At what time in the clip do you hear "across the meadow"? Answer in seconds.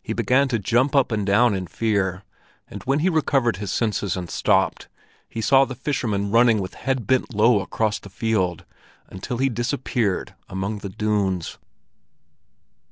7.58-8.58